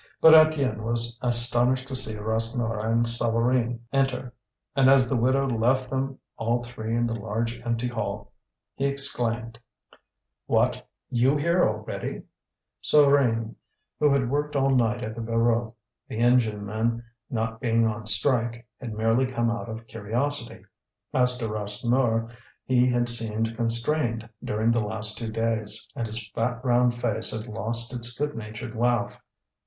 [0.19, 4.33] But Étienne was astonished to see Rasseneur and Souvarine enter;
[4.75, 8.31] and as the widow left them all three in the large empty hall
[8.75, 9.59] he exclaimed:
[10.47, 10.89] "What!
[11.11, 12.23] you here already!"
[12.81, 13.53] Souvarine,
[13.99, 15.71] who had worked all night at the Voreux,
[16.07, 20.65] the engine men not being on strike, had merely come out of curiosity.
[21.13, 22.27] As to Rasseneur,
[22.65, 27.45] he had seemed constrained during the last two days, and his fat round face had
[27.47, 29.21] lost its good natured laugh.